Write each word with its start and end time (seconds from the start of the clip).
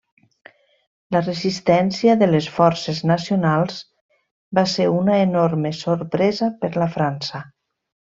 La 1.15 1.19
resistència 1.25 2.15
de 2.21 2.29
les 2.29 2.47
forces 2.55 3.01
nacionals 3.11 3.77
va 4.61 4.67
ser 4.75 4.87
una 4.97 5.19
enorme 5.27 5.73
sorpresa 5.85 6.49
per 6.65 6.73
la 6.85 6.89
França. 6.97 7.43